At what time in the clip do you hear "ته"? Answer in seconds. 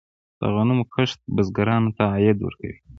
1.97-2.03